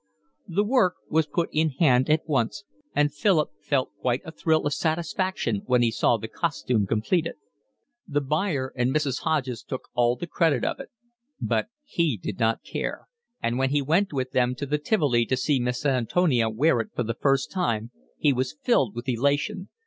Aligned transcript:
The 0.47 0.63
work 0.63 0.95
was 1.11 1.27
put 1.27 1.49
in 1.51 1.69
hand 1.77 2.09
at 2.09 2.27
once, 2.27 2.63
and 2.95 3.13
Philip 3.13 3.51
felt 3.61 3.91
quite 3.99 4.23
a 4.25 4.31
thrill 4.31 4.65
of 4.65 4.73
satisfaction 4.73 5.61
when 5.67 5.83
he 5.83 5.91
saw 5.91 6.17
the 6.17 6.27
costume 6.27 6.87
completed. 6.87 7.35
The 8.07 8.19
buyer 8.21 8.73
and 8.75 8.91
Mrs. 8.91 9.19
Hodges 9.19 9.61
took 9.61 9.89
all 9.93 10.15
the 10.15 10.25
credit 10.25 10.65
of 10.65 10.79
it; 10.79 10.89
but 11.39 11.67
he 11.83 12.17
did 12.17 12.39
not 12.39 12.63
care, 12.63 13.05
and 13.43 13.59
when 13.59 13.69
he 13.69 13.83
went 13.83 14.11
with 14.11 14.31
them 14.31 14.55
to 14.55 14.65
the 14.65 14.79
Tivoli 14.79 15.23
to 15.27 15.37
see 15.37 15.59
Miss 15.59 15.85
Antonia 15.85 16.49
wear 16.49 16.79
it 16.79 16.89
for 16.95 17.03
the 17.03 17.13
first 17.13 17.51
time 17.51 17.91
he 18.17 18.33
was 18.33 18.57
filled 18.63 18.95
with 18.95 19.07
elation. 19.07 19.69